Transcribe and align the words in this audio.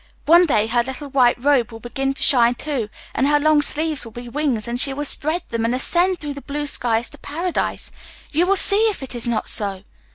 One 0.25 0.47
day 0.47 0.65
her 0.65 0.81
little 0.81 1.09
white 1.09 1.39
robe 1.39 1.71
will 1.71 1.79
begin 1.79 2.15
to 2.15 2.23
shine 2.23 2.55
too, 2.55 2.89
and 3.13 3.27
her 3.27 3.39
long 3.39 3.61
sleeves 3.61 4.03
will 4.03 4.11
be 4.11 4.27
wings, 4.29 4.67
and 4.67 4.79
she 4.79 4.95
will 4.95 5.05
spread 5.05 5.43
them 5.49 5.63
and 5.63 5.75
ascend 5.75 6.17
through 6.19 6.33
the 6.33 6.41
blue 6.41 6.65
sky 6.65 7.03
to 7.03 7.17
Paradise. 7.19 7.91
You 8.31 8.47
will 8.47 8.55
see 8.55 8.85
if 8.89 9.03
it 9.03 9.13
is 9.13 9.27
not 9.27 9.47
so." 9.47 9.83